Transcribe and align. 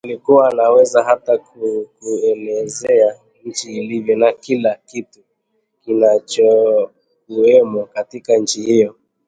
alikuwa 0.03 0.49
anaweza 0.51 1.03
hata 1.03 1.37
kukuelezea 1.37 3.15
nchi 3.45 3.77
ilivyo 3.77 4.15
na 4.15 4.31
kila 4.33 4.75
kitu 4.75 5.19
kilichokuemo 5.83 7.85
katika 7.85 8.37
nchi 8.37 8.61
hiyo 8.61 8.95